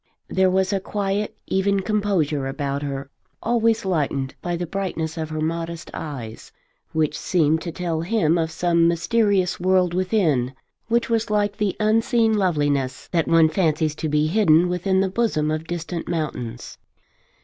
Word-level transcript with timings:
There 0.29 0.49
was 0.49 0.73
a 0.73 0.79
quiet 0.79 1.37
even 1.45 1.81
composure 1.81 2.47
about 2.47 2.81
her, 2.81 3.11
always 3.43 3.85
lightened 3.85 4.33
by 4.41 4.55
the 4.55 4.65
brightness 4.65 5.15
of 5.15 5.29
her 5.29 5.41
modest 5.41 5.91
eyes, 5.93 6.51
which 6.91 7.15
seemed 7.15 7.61
to 7.61 7.71
tell 7.71 8.01
him 8.01 8.35
of 8.35 8.49
some 8.49 8.87
mysterious 8.87 9.59
world 9.59 9.93
within, 9.93 10.53
which 10.87 11.07
was 11.07 11.29
like 11.29 11.57
the 11.57 11.75
unseen 11.79 12.33
loveliness 12.35 13.09
that 13.11 13.27
one 13.27 13.47
fancies 13.49 13.93
to 13.97 14.09
be 14.09 14.25
hidden 14.25 14.69
within 14.69 15.01
the 15.01 15.07
bosom 15.09 15.51
of 15.51 15.67
distant 15.67 16.07
mountains. 16.07 16.79